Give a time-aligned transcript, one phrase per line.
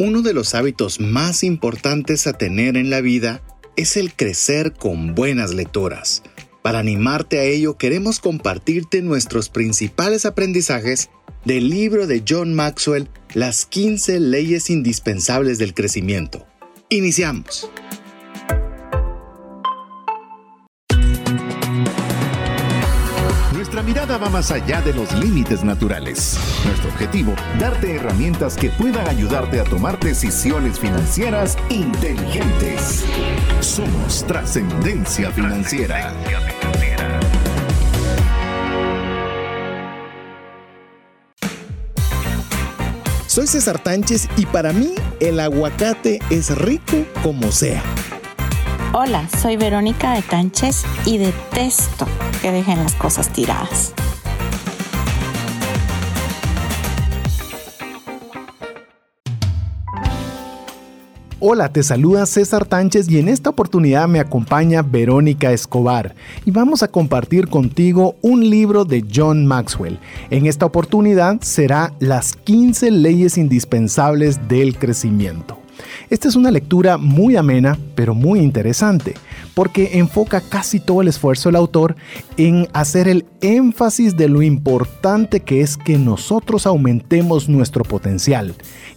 [0.00, 3.42] Uno de los hábitos más importantes a tener en la vida
[3.76, 6.22] es el crecer con buenas lecturas.
[6.62, 11.10] Para animarte a ello queremos compartirte nuestros principales aprendizajes
[11.44, 16.46] del libro de John Maxwell, Las 15 leyes indispensables del crecimiento.
[16.88, 17.70] Iniciamos.
[23.90, 26.38] Mirada va más allá de los límites naturales.
[26.64, 33.04] Nuestro objetivo, darte herramientas que puedan ayudarte a tomar decisiones financieras inteligentes.
[33.58, 36.12] Somos trascendencia financiera.
[43.26, 47.82] Soy César Tánchez y para mí el aguacate es rico como sea.
[48.92, 52.08] Hola, soy Verónica de Tánchez y detesto
[52.42, 53.94] que dejen las cosas tiradas.
[61.38, 66.82] Hola, te saluda César Tánchez y en esta oportunidad me acompaña Verónica Escobar y vamos
[66.82, 70.00] a compartir contigo un libro de John Maxwell.
[70.30, 75.59] En esta oportunidad será Las 15 leyes indispensables del crecimiento.
[76.08, 79.14] Esta es una lectura muy amena, pero muy interesante,
[79.54, 81.96] porque enfoca casi todo el esfuerzo del autor
[82.36, 88.54] en hacer el énfasis de lo importante que es que nosotros aumentemos nuestro potencial.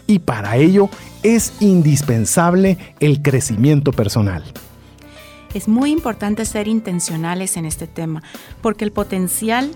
[0.07, 0.89] Y para ello
[1.23, 4.43] es indispensable el crecimiento personal.
[5.53, 8.23] Es muy importante ser intencionales en este tema,
[8.61, 9.71] porque el potencial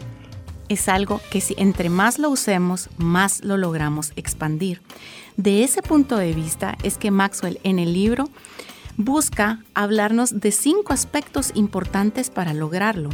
[0.70, 4.82] es algo que si entre más lo usemos, más lo logramos expandir.
[5.38, 8.28] De ese punto de vista es que Maxwell en el libro
[8.98, 13.12] busca hablarnos de cinco aspectos importantes para lograrlo.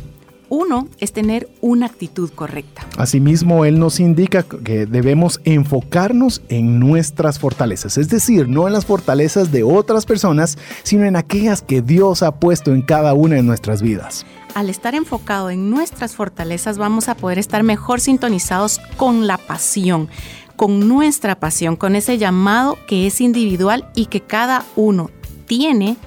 [0.47, 2.85] Uno es tener una actitud correcta.
[2.97, 8.85] Asimismo, él nos indica que debemos enfocarnos en nuestras fortalezas, es decir, no en las
[8.85, 13.43] fortalezas de otras personas, sino en aquellas que Dios ha puesto en cada una de
[13.43, 19.27] nuestras vidas al estar enfocado en nuestras fortalezas vamos a poder estar mejor sintonizados con
[19.27, 20.09] la pasión,
[20.55, 25.09] con nuestra pasión, con ese llamado que es individual y que cada uno
[25.47, 25.97] tiene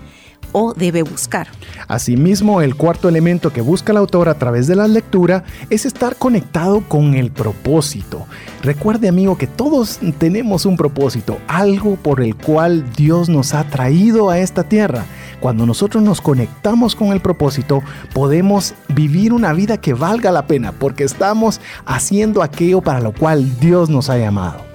[0.52, 1.48] o debe buscar.
[1.88, 6.16] Asimismo, el cuarto elemento que busca el autor a través de la lectura es estar
[6.16, 8.26] conectado con el propósito.
[8.62, 14.30] Recuerde amigo que todos tenemos un propósito, algo por el cual Dios nos ha traído
[14.30, 15.04] a esta tierra.
[15.40, 17.82] Cuando nosotros nos conectamos con el propósito,
[18.14, 23.58] podemos vivir una vida que valga la pena porque estamos haciendo aquello para lo cual
[23.60, 24.66] Dios nos ha llamado.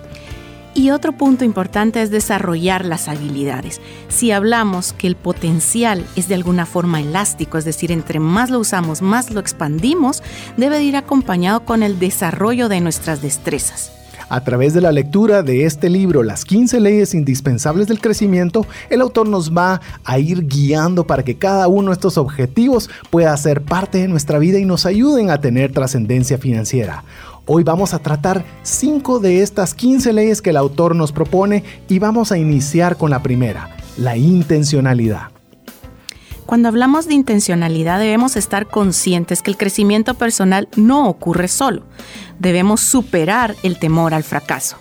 [0.74, 3.82] Y otro punto importante es desarrollar las habilidades.
[4.08, 8.60] Si hablamos que el potencial es de alguna forma elástico, es decir, entre más lo
[8.60, 10.24] usamos, más lo expandimos,
[10.56, 14.01] debe ir acompañado con el desarrollo de nuestras destrezas.
[14.32, 19.02] A través de la lectura de este libro, Las 15 leyes indispensables del crecimiento, el
[19.02, 23.62] autor nos va a ir guiando para que cada uno de estos objetivos pueda ser
[23.62, 27.04] parte de nuestra vida y nos ayuden a tener trascendencia financiera.
[27.46, 32.00] Hoy vamos a tratar 5 de estas 15 leyes que el autor nos propone y
[32.00, 35.41] vamos a iniciar con la primera, la intencionalidad.
[36.52, 41.84] Cuando hablamos de intencionalidad debemos estar conscientes que el crecimiento personal no ocurre solo.
[42.40, 44.81] Debemos superar el temor al fracaso.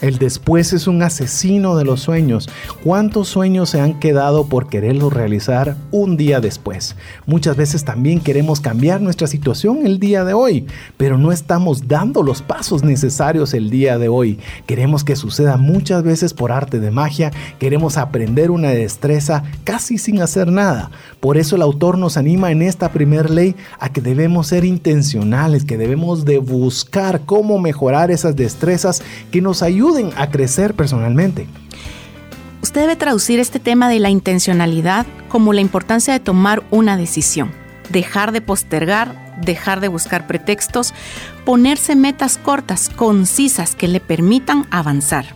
[0.00, 2.48] El después es un asesino de los sueños.
[2.84, 6.94] ¿Cuántos sueños se han quedado por quererlos realizar un día después?
[7.26, 10.66] Muchas veces también queremos cambiar nuestra situación el día de hoy,
[10.96, 14.38] pero no estamos dando los pasos necesarios el día de hoy.
[14.66, 20.22] Queremos que suceda muchas veces por arte de magia, queremos aprender una destreza casi sin
[20.22, 20.92] hacer nada.
[21.18, 25.64] Por eso el autor nos anima en esta primer ley a que debemos ser intencionales,
[25.64, 31.46] que debemos de buscar cómo mejorar esas destrezas que nos ayudan a crecer personalmente.
[32.62, 37.52] Usted debe traducir este tema de la intencionalidad como la importancia de tomar una decisión,
[37.88, 40.92] dejar de postergar, dejar de buscar pretextos,
[41.44, 45.26] ponerse metas cortas, concisas, que le permitan avanzar.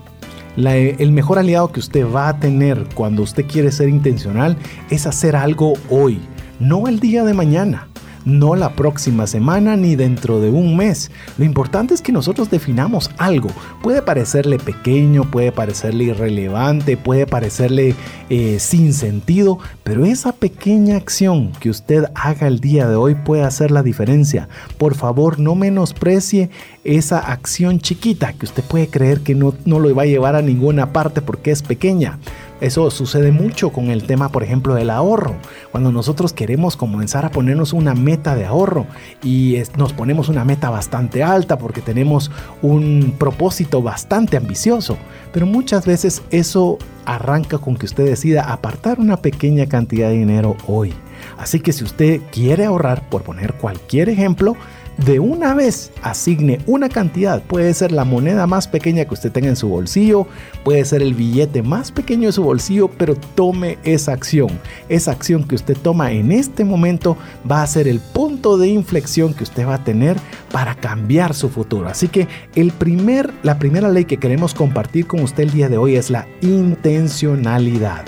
[0.56, 4.56] el mejor aliado que usted va a tener cuando usted quiere ser intencional
[4.90, 6.20] es hacer algo hoy,
[6.60, 7.88] no el día de mañana
[8.24, 11.10] no la próxima semana ni dentro de un mes.
[11.38, 13.50] Lo importante es que nosotros definamos algo.
[13.82, 17.94] Puede parecerle pequeño, puede parecerle irrelevante, puede parecerle
[18.30, 23.42] eh, sin sentido, pero esa pequeña acción que usted haga el día de hoy puede
[23.42, 24.48] hacer la diferencia.
[24.78, 26.50] Por favor, no menosprecie
[26.84, 30.42] esa acción chiquita que usted puede creer que no, no lo va a llevar a
[30.42, 32.18] ninguna parte porque es pequeña
[32.62, 35.34] Eso sucede mucho con el tema, por ejemplo, del ahorro.
[35.72, 38.86] Cuando nosotros queremos comenzar a ponernos una meta de ahorro
[39.20, 42.30] y nos ponemos una meta bastante alta porque tenemos
[42.62, 44.96] un propósito bastante ambicioso,
[45.32, 50.56] pero muchas veces eso arranca con que usted decida apartar una pequeña cantidad de dinero
[50.68, 50.94] hoy.
[51.38, 54.56] Así que si usted quiere ahorrar, por poner cualquier ejemplo,
[54.98, 57.42] de una vez asigne una cantidad.
[57.42, 60.26] Puede ser la moneda más pequeña que usted tenga en su bolsillo,
[60.64, 64.48] puede ser el billete más pequeño de su bolsillo, pero tome esa acción.
[64.88, 67.16] Esa acción que usted toma en este momento
[67.50, 70.16] va a ser el punto de inflexión que usted va a tener
[70.50, 71.88] para cambiar su futuro.
[71.88, 75.78] Así que el primer, la primera ley que queremos compartir con usted el día de
[75.78, 78.04] hoy es la intencionalidad.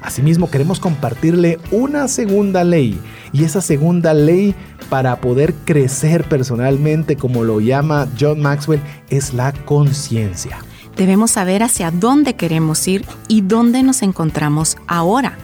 [0.00, 2.98] Asimismo, queremos compartirle una segunda ley
[3.32, 4.54] y esa segunda ley
[4.88, 10.58] para poder crecer personalmente, como lo llama John Maxwell, es la conciencia.
[10.96, 15.38] Debemos saber hacia dónde queremos ir y dónde nos encontramos ahora.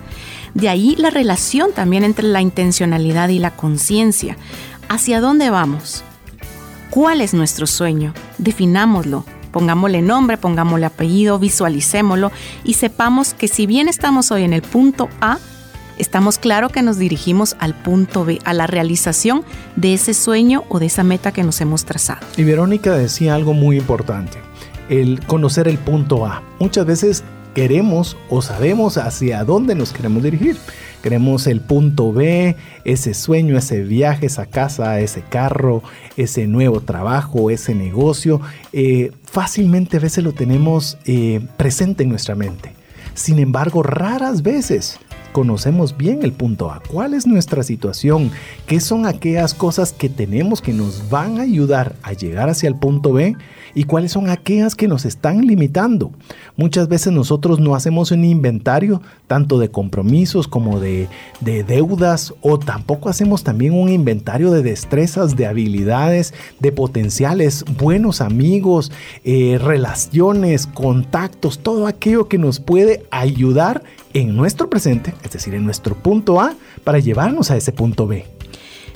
[0.55, 4.37] De ahí la relación también entre la intencionalidad y la conciencia.
[4.89, 6.03] ¿Hacia dónde vamos?
[6.91, 8.15] ¿Cuál es nuestro sueño?
[8.39, 9.25] Definámoslo.
[9.53, 12.31] Pongámosle nombre, pongámosle apellido, visualicémoslo
[12.65, 15.39] y sepamos que si bien estamos hoy en el punto A,
[15.99, 19.45] estamos claro que nos dirigimos al punto B, a la realización
[19.77, 22.21] de ese sueño o de esa meta que nos hemos trazado.
[22.37, 24.39] Y Verónica decía algo muy importante,
[24.89, 26.43] el conocer el punto A.
[26.59, 30.59] Muchas veces queremos o sabemos hacia dónde nos queremos dirigir.
[31.03, 35.83] Queremos el punto B, ese sueño, ese viaje, esa casa, ese carro,
[36.17, 38.41] ese nuevo trabajo, ese negocio.
[38.73, 42.73] Eh, fácilmente a veces lo tenemos eh, presente en nuestra mente.
[43.15, 44.99] Sin embargo, raras veces
[45.37, 48.31] conocemos bien el punto A, cuál es nuestra situación,
[48.67, 52.75] qué son aquellas cosas que tenemos que nos van a ayudar a llegar hacia el
[52.75, 53.37] punto B
[53.75, 56.11] y cuáles son aquellas que nos están limitando.
[56.57, 61.07] Muchas veces nosotros no hacemos un inventario tanto de compromisos como de,
[61.43, 68.91] deudas o tampoco hacemos también un inventario de destrezas, de habilidades, de potenciales, buenos amigos,
[69.23, 73.83] eh, relaciones, contactos, todo aquello que nos puede ayudar
[74.21, 76.55] en nuestro presente, es decir, en nuestro punto A,
[76.85, 78.25] para llevarnos a ese punto B.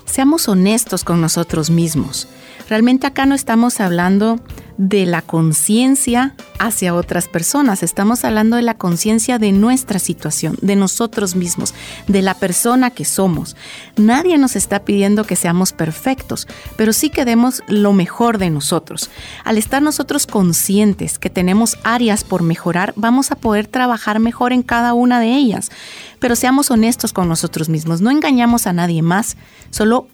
[0.06, 2.26] Seamos honestos con nosotros mismos.
[2.70, 4.38] Realmente acá no estamos hablando
[4.78, 10.76] de la conciencia hacia otras personas, estamos hablando de la conciencia de nuestra situación, de
[10.76, 11.74] nosotros mismos,
[12.06, 13.56] de la persona que somos.
[13.96, 16.46] Nadie nos está pidiendo que seamos perfectos,
[16.76, 19.10] pero sí que demos lo mejor de nosotros.
[19.42, 24.62] Al estar nosotros conscientes que tenemos áreas por mejorar, vamos a poder trabajar mejor en
[24.62, 25.72] cada una de ellas.
[26.20, 29.36] Pero seamos honestos con nosotros mismos, no engañamos a nadie más,
[29.70, 30.06] solo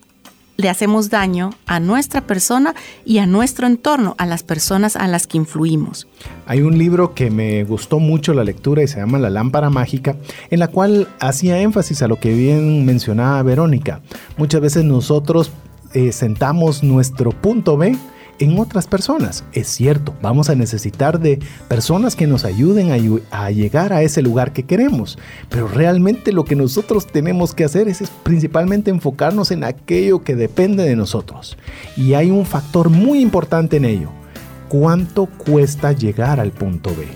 [0.56, 2.74] le hacemos daño a nuestra persona
[3.04, 6.06] y a nuestro entorno, a las personas a las que influimos.
[6.46, 10.16] Hay un libro que me gustó mucho la lectura y se llama La lámpara mágica,
[10.50, 14.00] en la cual hacía énfasis a lo que bien mencionaba Verónica.
[14.36, 15.50] Muchas veces nosotros
[15.92, 17.96] eh, sentamos nuestro punto B
[18.38, 19.44] en otras personas.
[19.52, 21.38] Es cierto, vamos a necesitar de
[21.68, 22.90] personas que nos ayuden
[23.30, 25.18] a, llegar a ese lugar que queremos,
[25.48, 30.84] pero realmente lo que nosotros tenemos que hacer es, principalmente enfocarnos en aquello que depende
[30.84, 31.56] de nosotros.
[31.96, 34.10] Y hay un factor muy importante en ello.
[34.68, 37.06] ¿Cuánto cuesta llegar al punto B?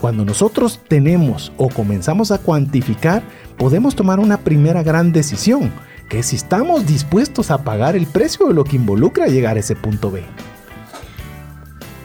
[0.00, 3.22] Cuando nosotros tenemos o comenzamos a cuantificar,
[3.56, 5.72] podemos tomar una primera gran decisión,
[6.08, 9.74] que si estamos dispuestos a pagar el precio de lo que involucra llegar a ese
[9.74, 10.22] punto B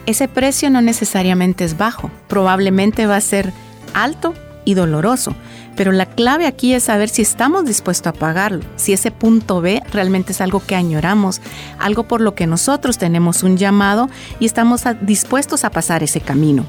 [0.06, 3.52] ese precio no necesariamente es bajo, probablemente va a ser
[3.94, 4.34] alto
[4.64, 5.34] y doloroso,
[5.76, 9.82] pero la clave aquí es saber si estamos dispuestos a pagarlo, si ese punto B
[9.92, 11.40] realmente es algo que añoramos,
[11.78, 16.64] algo por lo que nosotros tenemos un llamado y estamos dispuestos a pasar ese camino.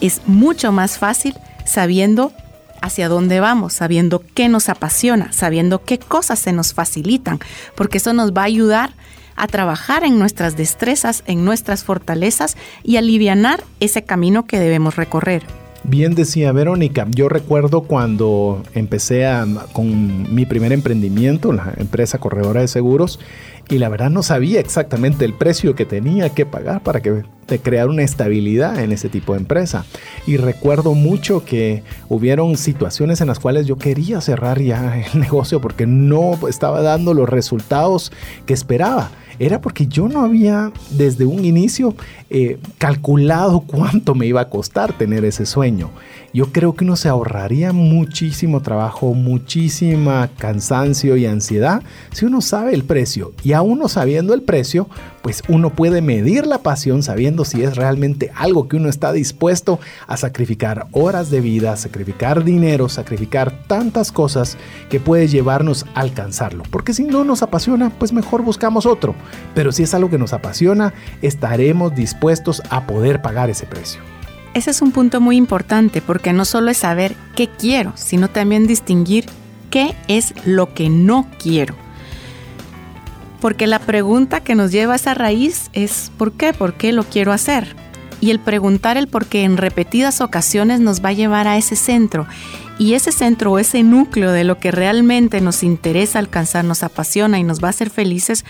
[0.00, 2.32] Es mucho más fácil sabiendo
[2.82, 7.40] hacia dónde vamos, sabiendo qué nos apasiona, sabiendo qué cosas se nos facilitan,
[7.74, 8.92] porque eso nos va a ayudar
[9.36, 15.42] a trabajar en nuestras destrezas, en nuestras fortalezas y alivianar ese camino que debemos recorrer.
[15.88, 19.24] Bien decía Verónica, yo recuerdo cuando empecé
[19.72, 23.20] con mi primer emprendimiento, la empresa corredora de seguros,
[23.68, 27.22] y la verdad no sabía exactamente el precio que tenía que pagar para que
[27.62, 29.84] crear una estabilidad en ese tipo de empresa.
[30.26, 35.60] Y recuerdo mucho que hubieron situaciones en las cuales yo quería cerrar ya el negocio
[35.60, 38.12] porque no estaba dando los resultados
[38.44, 41.94] que esperaba era porque yo no había desde un inicio
[42.30, 45.90] eh, calculado cuánto me iba a costar tener ese sueño.
[46.36, 52.74] Yo creo que uno se ahorraría muchísimo trabajo, muchísima cansancio y ansiedad si uno sabe
[52.74, 53.32] el precio.
[53.42, 54.86] Y a uno sabiendo el precio,
[55.22, 59.80] pues uno puede medir la pasión sabiendo si es realmente algo que uno está dispuesto
[60.06, 64.58] a sacrificar horas de vida, sacrificar dinero, sacrificar tantas cosas
[64.90, 66.64] que puede llevarnos a alcanzarlo.
[66.70, 69.14] Porque si no nos apasiona, pues mejor buscamos otro.
[69.54, 74.15] Pero si es algo que nos apasiona, estaremos dispuestos a poder pagar ese precio.
[74.56, 78.66] Ese es un punto muy importante porque no solo es saber qué quiero, sino también
[78.66, 79.26] distinguir
[79.68, 81.74] qué es lo que no quiero.
[83.42, 86.54] Porque la pregunta que nos lleva a esa raíz es ¿por qué?
[86.54, 87.76] ¿Por qué lo quiero hacer?
[88.22, 91.76] Y el preguntar el por qué en repetidas ocasiones nos va a llevar a ese
[91.76, 92.26] centro.
[92.78, 97.42] Y ese centro ese núcleo de lo que realmente nos interesa alcanzar, nos apasiona y
[97.42, 98.44] nos va a hacer felices,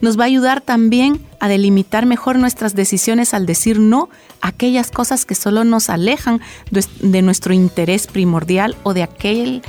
[0.00, 4.08] nos va a ayudar también a delimitar mejor nuestras decisiones al decir no
[4.40, 9.62] a aquellas cosas que solo nos alejan de nuestro interés primordial o de aquel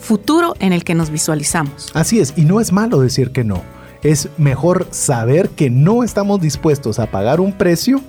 [0.00, 1.90] futuro en el que nos visualizamos.
[1.94, 3.62] Así es, y no es malo decir que no.
[4.02, 8.02] Es mejor saber que no estamos dispuestos a pagar un precio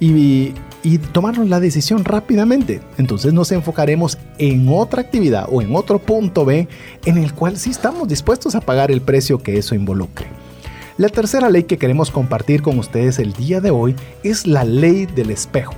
[0.00, 2.80] y, y tomarnos la decisión rápidamente.
[2.98, 6.68] Entonces nos enfocaremos en otra actividad o en otro punto B
[7.04, 10.26] en el cual sí estamos dispuestos a pagar el precio que eso involucre.
[10.96, 15.06] La tercera ley que queremos compartir con ustedes el día de hoy es la ley
[15.06, 15.74] del espejo.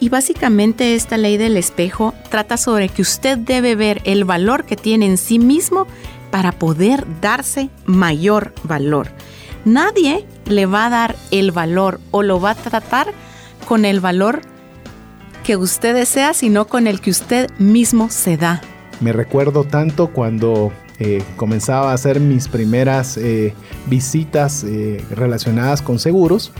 [0.00, 4.76] Y básicamente esta ley del espejo trata sobre que usted debe ver el valor que
[4.76, 5.86] tiene en sí mismo
[6.30, 9.08] para poder darse mayor valor.
[9.66, 13.12] Nadie le va a dar el valor o lo va a tratar
[13.66, 14.42] con el valor
[15.42, 18.62] que usted desea, sino con el que usted mismo se da.
[19.00, 20.70] Me recuerdo tanto cuando
[21.00, 23.54] eh, comenzaba a hacer mis primeras eh,
[23.86, 26.52] visitas eh, relacionadas con seguros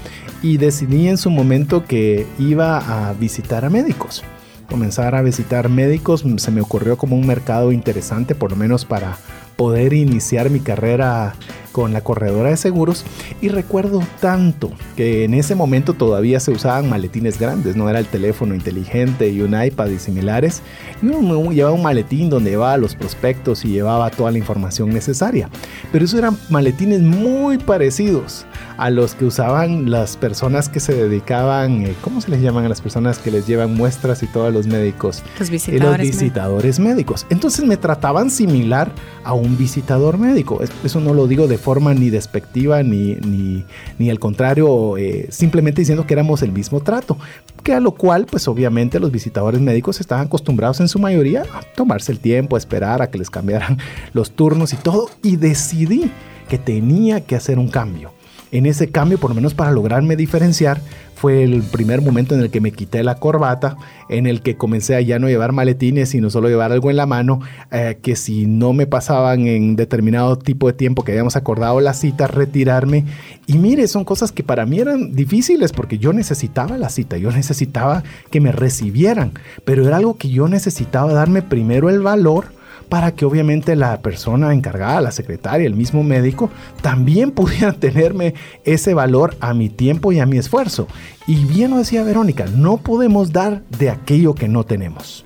[0.42, 2.78] y decidí en su momento que iba
[3.10, 4.25] a visitar a médicos.
[4.68, 9.16] Comenzar a visitar médicos se me ocurrió como un mercado interesante, por lo menos para
[9.54, 11.34] poder iniciar mi carrera
[11.76, 13.04] con la corredora de seguros
[13.42, 18.06] y recuerdo tanto que en ese momento todavía se usaban maletines grandes, no era el
[18.06, 20.62] teléfono inteligente y un iPad y similares.
[21.02, 25.50] Y uno llevaba un maletín donde llevaba los prospectos y llevaba toda la información necesaria.
[25.92, 28.47] Pero esos eran maletines muy parecidos
[28.78, 32.68] a los que usaban las personas que se dedicaban, eh, ¿cómo se les llaman a
[32.68, 35.23] las personas que les llevan muestras y todos los médicos?
[35.38, 37.26] Los visitadores, los visitadores médicos.
[37.28, 38.90] Entonces me trataban similar
[39.25, 40.61] a un visitador médico.
[40.85, 43.64] Eso no lo digo de forma ni despectiva ni, ni,
[43.99, 47.18] ni al contrario, eh, simplemente diciendo que éramos el mismo trato.
[47.64, 51.62] Que a lo cual, pues obviamente los visitadores médicos estaban acostumbrados en su mayoría a
[51.75, 53.78] tomarse el tiempo, a esperar a que les cambiaran
[54.12, 55.11] los turnos y todo.
[55.25, 56.12] Y decidí
[56.49, 58.12] que tenía que hacer un cambio
[58.52, 60.80] en ese cambio, por lo menos para lograrme diferenciar,
[61.16, 63.78] fue el primer momento en el que me quité la corbata,
[64.11, 67.06] en el que comencé a ya no llevar maletines, sino solo llevar algo en la
[67.06, 67.40] mano,
[67.73, 71.94] eh, que si no me pasaban en determinado tipo de tiempo que habíamos acordado la
[71.94, 73.06] cita, retirarme.
[73.46, 77.32] Y mire, son cosas que para mí eran difíciles porque yo necesitaba la cita, yo
[77.32, 79.32] necesitaba que me recibieran,
[79.64, 82.55] pero era algo que yo necesitaba darme primero el valor
[82.88, 86.50] para que obviamente la persona encargada, la secretaria, el mismo médico,
[86.82, 90.86] también pudiera tenerme ese valor a mi tiempo y a mi esfuerzo.
[91.26, 95.24] Y bien lo decía Verónica, no podemos dar de aquello que no tenemos.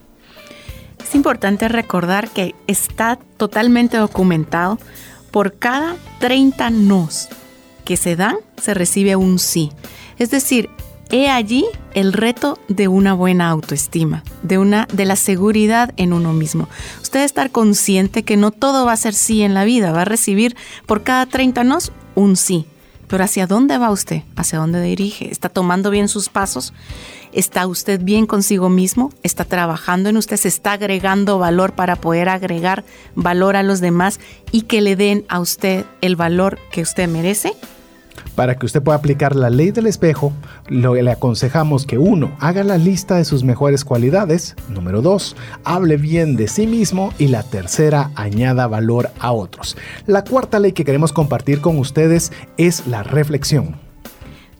[1.02, 4.78] Es importante recordar que está totalmente documentado
[5.30, 7.28] por cada 30 nos
[7.84, 9.72] que se dan, se recibe un sí.
[10.18, 10.70] Es decir,
[11.12, 16.32] He allí el reto de una buena autoestima, de una de la seguridad en uno
[16.32, 16.68] mismo.
[17.02, 20.04] Usted estar consciente que no todo va a ser sí en la vida, va a
[20.04, 22.66] recibir por cada 30 nos un sí.
[23.08, 24.22] Pero ¿hacia dónde va usted?
[24.36, 25.32] ¿Hacia dónde dirige?
[25.32, 26.72] ¿Está tomando bien sus pasos?
[27.32, 29.12] ¿Está usted bien consigo mismo?
[29.24, 30.36] ¿Está trabajando en usted?
[30.36, 32.84] ¿Se está agregando valor para poder agregar
[33.16, 34.20] valor a los demás
[34.52, 37.54] y que le den a usted el valor que usted merece?
[38.34, 40.32] Para que usted pueda aplicar la ley del espejo,
[40.68, 45.96] lo, le aconsejamos que uno, haga la lista de sus mejores cualidades, número dos, hable
[45.96, 49.76] bien de sí mismo y la tercera, añada valor a otros.
[50.06, 53.76] La cuarta ley que queremos compartir con ustedes es la reflexión.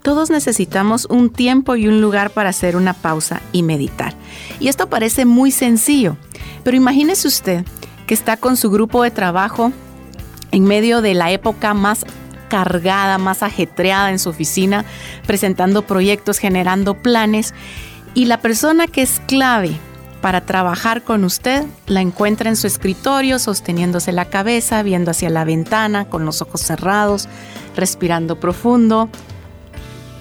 [0.02, 4.14] Todos necesitamos un tiempo y un lugar para hacer una pausa y meditar.
[4.58, 6.16] Y esto parece muy sencillo,
[6.64, 7.64] pero imagínese usted
[8.06, 9.72] que está con su grupo de trabajo
[10.52, 12.06] en medio de la época más
[12.50, 14.84] cargada, más ajetreada en su oficina,
[15.26, 17.54] presentando proyectos, generando planes.
[18.12, 19.78] Y la persona que es clave
[20.20, 25.44] para trabajar con usted la encuentra en su escritorio, sosteniéndose la cabeza, viendo hacia la
[25.44, 27.28] ventana, con los ojos cerrados,
[27.76, 29.08] respirando profundo.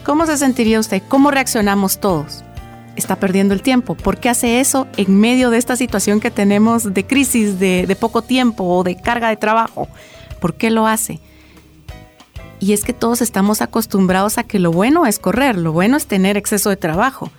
[0.04, 1.02] ¿Cómo se sentiría usted?
[1.08, 2.44] ¿Cómo reaccionamos todos?
[2.96, 3.94] Está perdiendo el tiempo.
[3.94, 7.96] ¿Por qué hace eso en medio de esta situación que tenemos de crisis, de, de
[7.96, 9.88] poco tiempo o de carga de trabajo?
[10.40, 11.20] ¿Por qué lo hace?
[12.60, 16.06] Y es que todos estamos acostumbrados a que lo bueno es correr, lo bueno es
[16.06, 17.30] tener exceso de trabajo.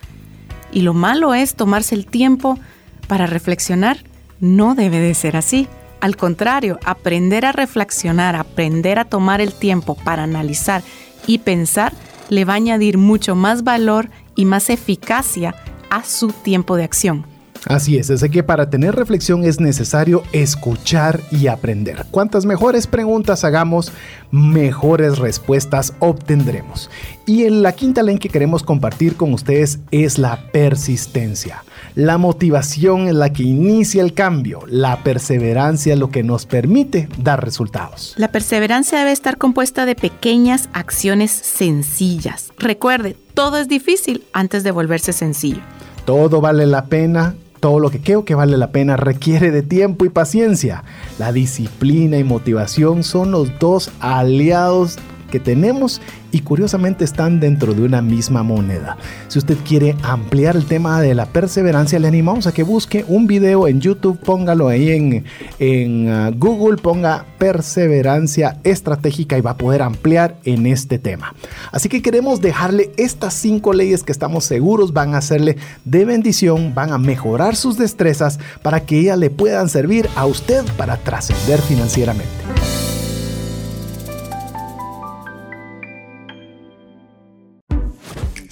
[0.72, 2.58] Y lo malo es tomarse el tiempo
[3.06, 3.98] para reflexionar.
[4.40, 5.68] No debe de ser así.
[6.00, 10.82] Al contrario, aprender a reflexionar, aprender a tomar el tiempo para analizar
[11.28, 11.92] y pensar
[12.28, 15.54] le va a añadir mucho más valor y más eficacia
[15.90, 17.31] a su tiempo de acción.
[17.66, 22.06] Así es, es que para tener reflexión es necesario escuchar y aprender.
[22.10, 23.92] Cuantas mejores preguntas hagamos,
[24.30, 26.90] mejores respuestas obtendremos.
[27.24, 31.62] Y en la quinta ley que queremos compartir con ustedes es la persistencia.
[31.94, 37.08] La motivación es la que inicia el cambio, la perseverancia es lo que nos permite
[37.18, 38.14] dar resultados.
[38.16, 42.52] La perseverancia debe estar compuesta de pequeñas acciones sencillas.
[42.58, 45.60] Recuerde, todo es difícil antes de volverse sencillo.
[46.04, 50.04] Todo vale la pena todo lo que creo que vale la pena requiere de tiempo
[50.04, 50.82] y paciencia.
[51.20, 54.98] La disciplina y motivación son los dos aliados
[55.32, 58.96] que tenemos y curiosamente están dentro de una misma moneda.
[59.26, 63.26] Si usted quiere ampliar el tema de la perseverancia, le animamos a que busque un
[63.26, 65.24] video en YouTube, póngalo ahí en,
[65.58, 71.34] en uh, Google, ponga perseverancia estratégica y va a poder ampliar en este tema.
[71.72, 76.74] Así que queremos dejarle estas cinco leyes que estamos seguros van a hacerle de bendición,
[76.74, 81.60] van a mejorar sus destrezas para que ellas le puedan servir a usted para trascender
[81.60, 82.41] financieramente.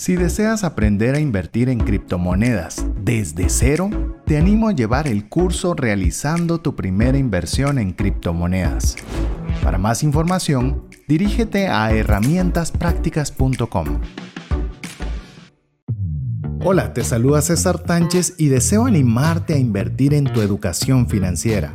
[0.01, 3.91] Si deseas aprender a invertir en criptomonedas desde cero,
[4.25, 8.97] te animo a llevar el curso Realizando tu primera inversión en criptomonedas.
[9.63, 14.01] Para más información, dirígete a herramientasprácticas.com.
[16.65, 21.75] Hola, te saluda César Tánchez y deseo animarte a invertir en tu educación financiera.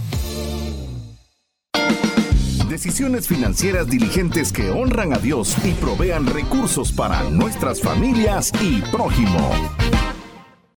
[2.71, 9.51] Decisiones financieras diligentes que honran a Dios y provean recursos para nuestras familias y prójimo.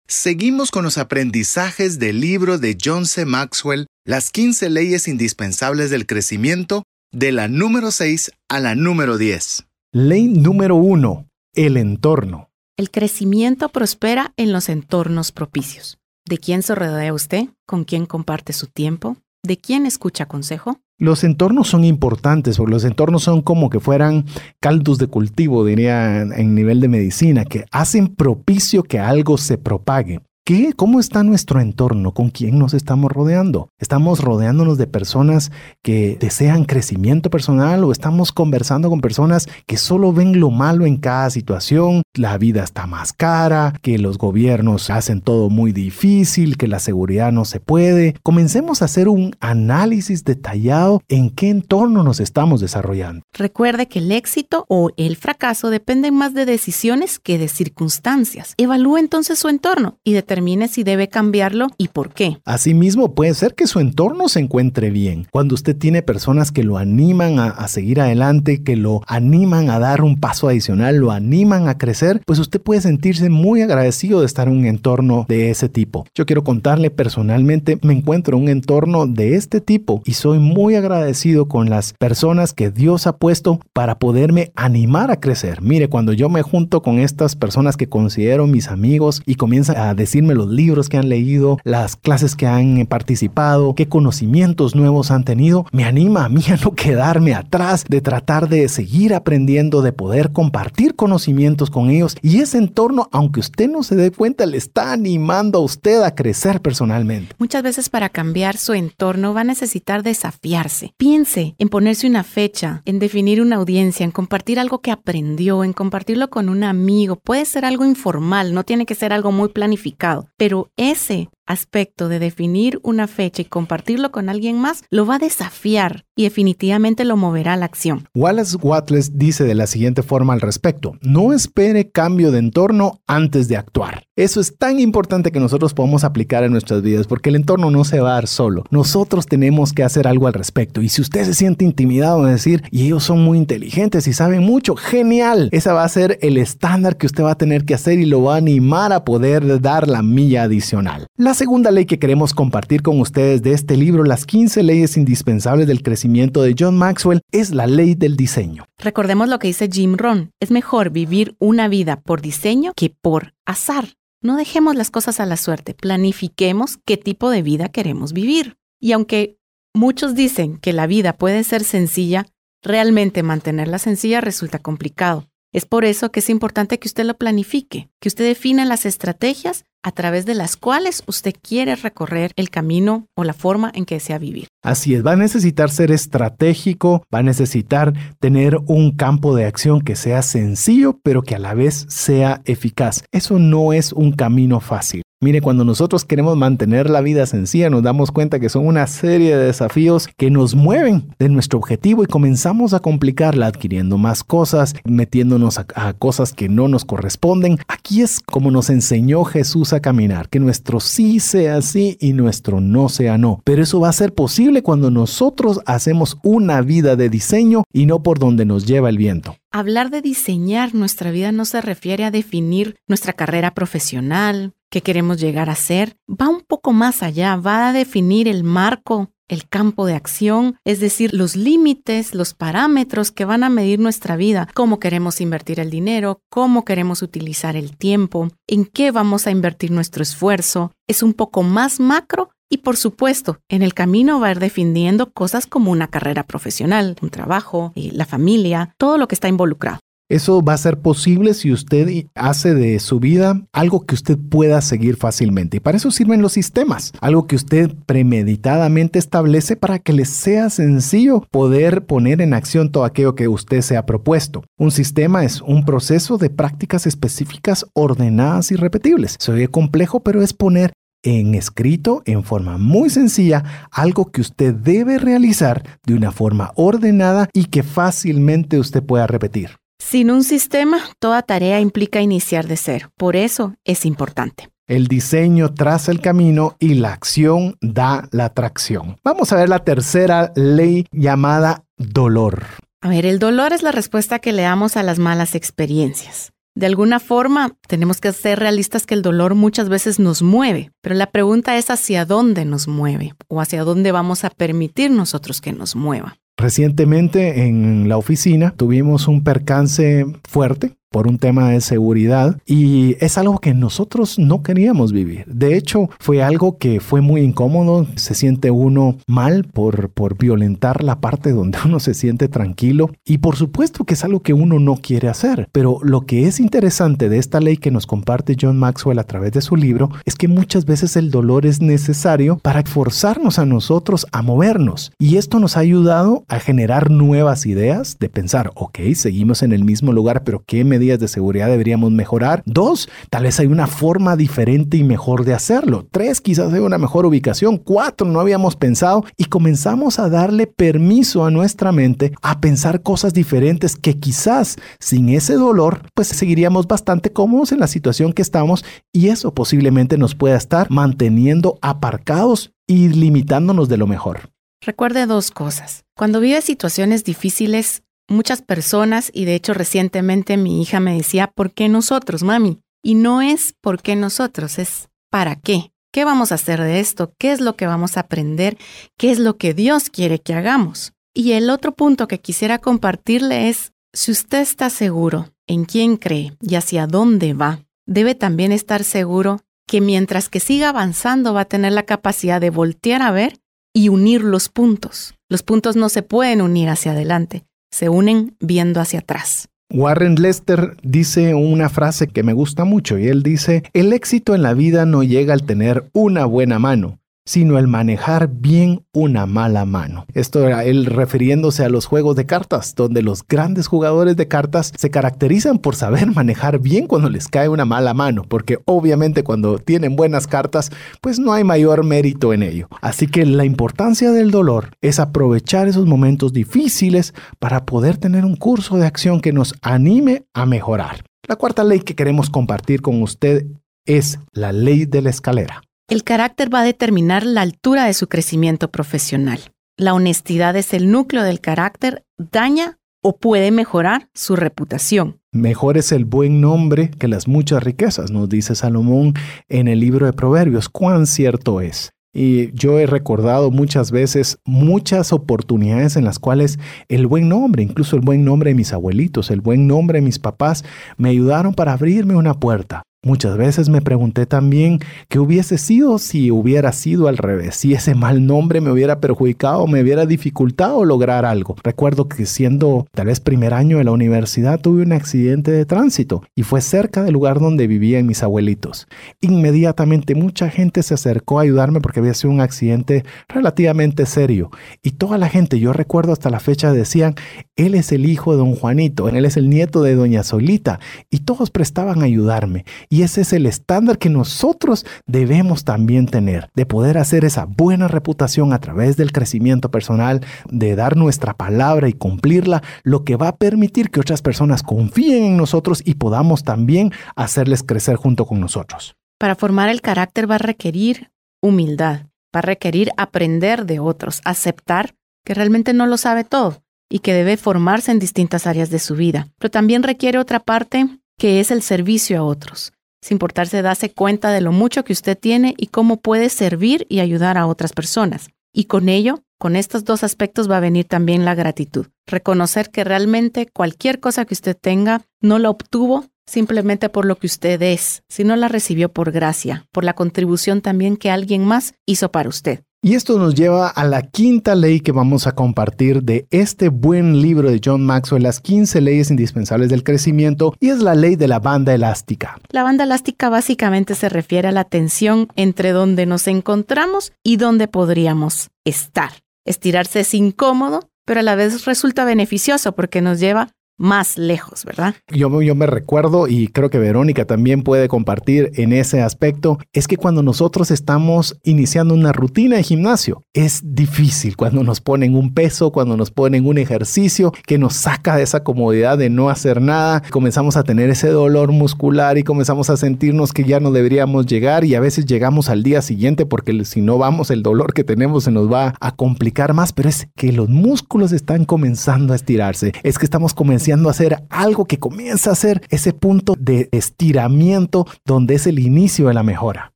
[0.09, 3.25] Seguimos con los aprendizajes del libro de John C.
[3.27, 9.65] Maxwell, Las 15 leyes indispensables del crecimiento, de la número 6 a la número 10.
[9.93, 11.29] Ley número 1.
[11.55, 12.51] El entorno.
[12.77, 15.99] El crecimiento prospera en los entornos propicios.
[16.25, 17.51] ¿De quién se rodea usted?
[17.67, 19.17] ¿Con quién comparte su tiempo?
[19.45, 20.81] ¿De quién escucha consejo?
[20.99, 24.25] Los entornos son importantes, porque los entornos son como que fueran
[24.59, 30.23] caldos de cultivo, diría en nivel de medicina, que hacen propicio que algo se propague.
[30.47, 30.75] ¿Qué?
[30.77, 32.13] ¿Cómo está nuestro entorno?
[32.13, 33.71] ¿Con quién nos estamos rodeando?
[33.79, 40.13] ¿Estamos rodeándonos de personas que desean crecimiento personal o estamos conversando con personas que solo
[40.13, 42.03] ven lo malo en cada situación?
[42.13, 47.33] La vida está más cara, que los gobiernos hacen todo muy difícil, que la seguridad
[47.33, 48.15] no se puede.
[48.23, 53.23] Comencemos a hacer un análisis detallado en qué entorno nos estamos desarrollando.
[53.33, 58.53] Recuerde que el éxito o el fracaso dependen más de decisiones que de circunstancias.
[58.59, 62.39] Evalúe entonces su entorno y determine determine si debe cambiarlo y por qué.
[62.45, 65.29] Asimismo, puede ser que su entorno se encuentre bien.
[65.31, 69.79] Cuando usted tiene personas que lo animan a, a seguir adelante, que lo animan a
[69.79, 74.27] dar un paso adicional, lo animan a crecer, pues usted puede sentirse muy agradecido de
[74.27, 76.05] estar en un entorno de ese tipo.
[76.17, 80.75] Yo quiero contarle personalmente, me encuentro en un entorno de este tipo y soy muy
[80.75, 85.63] agradecido con las personas que Dios ha puesto para poderme animar a crecer.
[85.63, 89.95] Mire, cuando yo me junto con estas personas que considero mis amigos y comienzan a
[89.95, 95.25] decir los libros que han leído, las clases que han participado, qué conocimientos nuevos han
[95.25, 99.93] tenido, me anima a mí a no quedarme atrás, de tratar de seguir aprendiendo, de
[99.93, 102.17] poder compartir conocimientos con ellos.
[102.23, 106.15] Y ese entorno, aunque usted no se dé cuenta, le está animando a usted a
[106.15, 107.35] crecer personalmente.
[107.39, 110.95] Muchas veces para cambiar su entorno va a necesitar desafiarse.
[110.97, 115.73] Piense en ponerse una fecha, en definir una audiencia, en compartir algo que aprendió, en
[115.73, 117.17] compartirlo con un amigo.
[117.17, 122.19] Puede ser algo informal, no tiene que ser algo muy planificado pero ese aspecto de
[122.19, 127.17] definir una fecha y compartirlo con alguien más lo va a desafiar y definitivamente lo
[127.17, 128.09] moverá a la acción.
[128.15, 133.49] Wallace Wattles dice de la siguiente forma al respecto, no espere cambio de entorno antes
[133.49, 134.05] de actuar.
[134.17, 137.83] Eso es tan importante que nosotros podamos aplicar en nuestras vidas porque el entorno no
[137.85, 138.65] se va a dar solo.
[138.71, 142.63] Nosotros tenemos que hacer algo al respecto y si usted se siente intimidado de decir,
[142.71, 145.49] y ellos son muy inteligentes y saben mucho, genial.
[145.51, 148.23] Esa va a ser el estándar que usted va a tener que hacer y lo
[148.23, 151.07] va a animar a poder dar la milla adicional.
[151.17, 155.67] La segunda ley que queremos compartir con ustedes de este libro, Las 15 leyes indispensables
[155.67, 158.67] del crecimiento de John Maxwell, es la ley del diseño.
[158.79, 163.35] Recordemos lo que dice Jim Rohn, es mejor vivir una vida por diseño que por
[163.45, 163.95] azar.
[164.23, 168.57] No dejemos las cosas a la suerte, planifiquemos qué tipo de vida queremos vivir.
[168.81, 169.39] Y aunque
[169.75, 172.27] muchos dicen que la vida puede ser sencilla,
[172.63, 175.29] realmente mantenerla sencilla resulta complicado.
[175.55, 179.65] Es por eso que es importante que usted lo planifique, que usted defina las estrategias
[179.85, 183.95] a través de las cuales usted quiere recorrer el camino o la forma en que
[183.95, 184.49] desea vivir.
[184.65, 189.81] Así es, va a necesitar ser estratégico, va a necesitar tener un campo de acción
[189.81, 193.05] que sea sencillo, pero que a la vez sea eficaz.
[193.13, 195.03] Eso no es un camino fácil.
[195.25, 199.35] Mire, cuando nosotros queremos mantener la vida sencilla, nos damos cuenta que son una serie
[199.35, 204.75] de desafíos que nos mueven de nuestro objetivo y comenzamos a complicarla adquiriendo más cosas,
[204.85, 207.57] metiéndonos a, cosas que no nos corresponden.
[207.69, 212.61] Aquí es como nos enseñó Jesús a caminar, que nuestro sí sea sí y nuestro
[212.61, 213.41] no sea no.
[213.45, 218.03] Pero eso va a ser posible cuando nosotros hacemos una vida de diseño y no
[218.03, 219.37] por donde nos lleva el viento.
[219.51, 225.21] Hablar de diseñar nuestra vida no se refiere a definir nuestra carrera profesional, qué queremos
[225.21, 229.87] llegar a ser, va un poco más allá, va a definir el marco el campo
[229.87, 234.81] de acción, es decir, los límites, los parámetros que van a medir nuestra vida, cómo
[234.81, 240.03] queremos invertir el dinero, cómo queremos utilizar el tiempo, en qué vamos a invertir nuestro
[240.03, 240.73] esfuerzo.
[240.89, 245.13] Es un poco más macro y por supuesto, en el camino va a ir definiendo
[245.13, 249.79] cosas como una carrera profesional, un trabajo, eh, la familia, todo lo que está involucrado.
[250.11, 254.61] Eso va a ser posible si usted hace de su vida algo que usted pueda
[254.61, 255.57] seguir fácilmente.
[255.57, 260.51] Y para eso sirven los sistemas, algo que usted premeditadamente establece para que le sea
[260.51, 264.45] sencillo poder poner en acción todo aquello que usted se ha propuesto.
[264.59, 269.17] Un sistema es un proceso de prácticas específicas ordenadas y repetibles.
[269.19, 274.55] Se oye complejo, pero es poner en escrito, en forma muy sencilla, algo que usted
[274.55, 279.51] debe realizar de una forma ordenada y que fácilmente usted pueda repetir.
[279.79, 282.91] Sin un sistema, toda tarea implica iniciar de cero.
[282.97, 284.49] Por eso es importante.
[284.67, 288.97] El diseño traza el camino y la acción da la atracción.
[289.05, 292.45] Vamos a ver la tercera ley llamada dolor.
[292.81, 296.34] A ver, el dolor es la respuesta que le damos a las malas experiencias.
[296.57, 300.95] De alguna forma, tenemos que ser realistas que el dolor muchas veces nos mueve, pero
[300.95, 305.53] la pregunta es hacia dónde nos mueve o hacia dónde vamos a permitir nosotros que
[305.53, 306.17] nos mueva.
[306.37, 313.19] Recientemente en la oficina tuvimos un percance fuerte por un tema de seguridad y es
[313.19, 315.25] algo que nosotros no queríamos vivir.
[315.27, 320.85] De hecho, fue algo que fue muy incómodo, se siente uno mal por, por violentar
[320.85, 324.61] la parte donde uno se siente tranquilo y por supuesto que es algo que uno
[324.61, 328.57] no quiere hacer, pero lo que es interesante de esta ley que nos comparte John
[328.57, 332.63] Maxwell a través de su libro es que muchas veces el dolor es necesario para
[332.63, 338.09] forzarnos a nosotros a movernos y esto nos ha ayudado a generar nuevas ideas de
[338.09, 342.43] pensar, ok, seguimos en el mismo lugar, pero ¿qué me de seguridad deberíamos mejorar.
[342.47, 345.87] Dos, tal vez hay una forma diferente y mejor de hacerlo.
[345.91, 347.57] Tres, quizás hay una mejor ubicación.
[347.57, 353.13] Cuatro, no habíamos pensado y comenzamos a darle permiso a nuestra mente a pensar cosas
[353.13, 358.65] diferentes que quizás sin ese dolor, pues seguiríamos bastante cómodos en la situación que estamos
[358.93, 364.31] y eso posiblemente nos pueda estar manteniendo aparcados y limitándonos de lo mejor.
[364.65, 365.85] Recuerde dos cosas.
[365.95, 371.53] Cuando vive situaciones difíciles, muchas personas y de hecho recientemente mi hija me decía, ¿por
[371.53, 372.61] qué nosotros, mami?
[372.83, 375.73] Y no es por qué nosotros, es para qué.
[375.93, 377.15] ¿Qué vamos a hacer de esto?
[377.19, 378.59] ¿Qué es lo que vamos a aprender?
[378.99, 380.93] ¿Qué es lo que Dios quiere que hagamos?
[381.15, 386.37] Y el otro punto que quisiera compartirle es, si usted está seguro en quién cree
[386.41, 391.45] y hacia dónde va, debe también estar seguro que mientras que siga avanzando va a
[391.47, 393.39] tener la capacidad de voltear a ver
[393.73, 395.15] y unir los puntos.
[395.29, 399.49] Los puntos no se pueden unir hacia adelante, se unen viendo hacia atrás.
[399.69, 404.43] Warren Lester dice una frase que me gusta mucho y él dice, el éxito en
[404.43, 409.65] la vida no llega al tener una buena mano, sino el manejar bien una mala
[409.65, 410.05] mano.
[410.13, 414.73] Esto era él refiriéndose a los juegos de cartas, donde los grandes jugadores de cartas
[414.77, 419.59] se caracterizan por saber manejar bien cuando les cae una mala mano, porque obviamente cuando
[419.59, 422.69] tienen buenas cartas, pues no hay mayor mérito en ello.
[422.83, 428.37] Así que la importancia del dolor es aprovechar esos momentos difíciles para poder tener un
[428.37, 431.05] curso de acción que nos anime a mejorar.
[431.27, 433.47] La cuarta ley que queremos compartir con usted
[433.87, 435.64] es la ley de la escalera.
[435.87, 439.41] El carácter va a determinar la altura de su crecimiento profesional.
[439.77, 445.21] La honestidad es el núcleo del carácter, daña o puede mejorar su reputación.
[445.31, 449.13] Mejor es el buen nombre que las muchas riquezas, nos dice Salomón
[449.51, 450.71] en el libro de Proverbios.
[450.71, 451.91] Cuán cierto es.
[452.15, 457.97] Y yo he recordado muchas veces muchas oportunidades en las cuales el buen nombre, incluso
[457.97, 460.65] el buen nombre de mis abuelitos, el buen nombre de mis papás,
[460.97, 462.85] me ayudaron para abrirme una puerta.
[463.05, 464.79] Muchas veces me pregunté también
[465.11, 469.67] qué hubiese sido si hubiera sido al revés, si ese mal nombre me hubiera perjudicado
[469.67, 471.55] me hubiera dificultado lograr algo.
[471.63, 476.23] Recuerdo que siendo tal vez primer año de la universidad tuve un accidente de tránsito
[476.35, 478.89] y fue cerca del lugar donde vivían mis abuelitos.
[479.21, 484.51] Inmediatamente mucha gente se acercó a ayudarme porque había sido un accidente relativamente serio
[484.83, 487.17] y toda la gente, yo recuerdo hasta la fecha decían,
[487.57, 491.19] él es el hijo de don Juanito, él es el nieto de doña Solita y
[491.19, 492.65] todos prestaban a ayudarme.
[493.03, 498.53] Ese es el estándar que nosotros debemos también tener, de poder hacer esa buena reputación
[498.53, 503.37] a través del crecimiento personal, de dar nuestra palabra y cumplirla, lo que va a
[503.37, 508.97] permitir que otras personas confíen en nosotros y podamos también hacerles crecer junto con nosotros.
[509.19, 514.95] Para formar el carácter va a requerir humildad, va a requerir aprender de otros, aceptar
[515.25, 518.95] que realmente no lo sabe todo y que debe formarse en distintas áreas de su
[518.95, 519.29] vida.
[519.39, 520.87] Pero también requiere otra parte
[521.19, 522.74] que es el servicio a otros
[523.05, 527.01] sin importarse darse cuenta de lo mucho que usted tiene y cómo puede servir y
[527.01, 528.31] ayudar a otras personas.
[528.51, 531.89] Y con ello, con estos dos aspectos va a venir también la gratitud.
[532.07, 537.27] Reconocer que realmente cualquier cosa que usted tenga no la obtuvo simplemente por lo que
[537.27, 542.11] usted es, sino la recibió por gracia, por la contribución también que alguien más hizo
[542.11, 542.65] para usted.
[542.85, 547.23] Y esto nos lleva a la quinta ley que vamos a compartir de este buen
[547.23, 551.27] libro de John Maxwell, las 15 leyes indispensables del crecimiento, y es la ley de
[551.27, 552.39] la banda elástica.
[552.51, 557.69] La banda elástica básicamente se refiere a la tensión entre donde nos encontramos y donde
[557.69, 559.13] podríamos estar.
[559.47, 564.95] Estirarse es incómodo, pero a la vez resulta beneficioso porque nos lleva más lejos, ¿verdad?
[565.09, 569.89] Yo, yo me recuerdo y creo que Verónica también puede compartir en ese aspecto, es
[569.89, 575.35] que cuando nosotros estamos iniciando una rutina de gimnasio, es difícil cuando nos ponen un
[575.35, 579.61] peso, cuando nos ponen un ejercicio que nos saca de esa comodidad de no hacer
[579.61, 584.27] nada, comenzamos a tener ese dolor muscular y comenzamos a sentirnos que ya no deberíamos
[584.27, 587.85] llegar y a veces llegamos al día siguiente porque si no vamos el dolor que
[587.85, 592.17] tenemos se nos va a complicar más, pero es que los músculos están comenzando a
[592.17, 596.69] estirarse, es que estamos comenzando a hacer algo que comienza a ser ese punto de
[596.73, 599.73] estiramiento donde es el inicio de la mejora.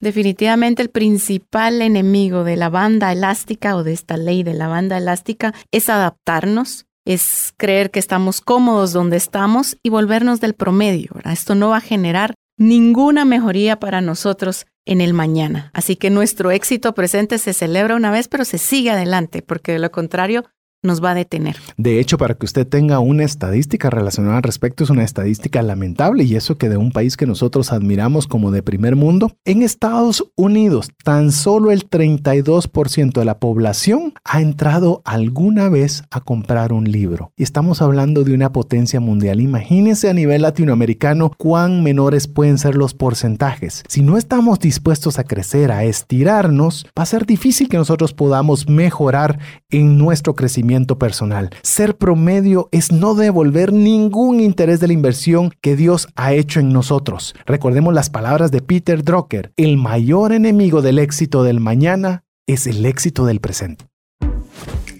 [0.00, 4.98] Definitivamente el principal enemigo de la banda elástica o de esta ley de la banda
[4.98, 11.10] elástica es adaptarnos, es creer que estamos cómodos donde estamos y volvernos del promedio.
[11.24, 15.70] Esto no va a generar ninguna mejoría para nosotros en el mañana.
[15.72, 19.78] Así que nuestro éxito presente se celebra una vez, pero se sigue adelante, porque de
[19.78, 20.44] lo contrario
[20.84, 21.56] nos va a detener.
[21.76, 26.24] De hecho, para que usted tenga una estadística relacionada al respecto, es una estadística lamentable
[26.24, 30.24] y eso que de un país que nosotros admiramos como de primer mundo, en Estados
[30.36, 36.90] Unidos tan solo el 32% de la población ha entrado alguna vez a comprar un
[36.90, 37.32] libro.
[37.36, 39.40] Y estamos hablando de una potencia mundial.
[39.40, 43.82] Imagínense a nivel latinoamericano cuán menores pueden ser los porcentajes.
[43.88, 48.68] Si no estamos dispuestos a crecer, a estirarnos, va a ser difícil que nosotros podamos
[48.68, 49.38] mejorar
[49.70, 51.50] en nuestro crecimiento personal.
[51.62, 56.72] Ser promedio es no devolver ningún interés de la inversión que Dios ha hecho en
[56.72, 57.34] nosotros.
[57.46, 62.84] Recordemos las palabras de Peter Drucker, el mayor enemigo del éxito del mañana es el
[62.84, 63.86] éxito del presente.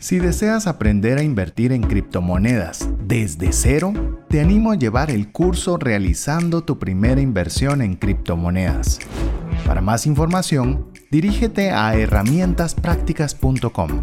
[0.01, 3.93] Si deseas aprender a invertir en criptomonedas desde cero,
[4.29, 8.99] te animo a llevar el curso Realizando tu primera inversión en criptomonedas.
[9.67, 14.03] Para más información, dirígete a herramientasprácticas.com.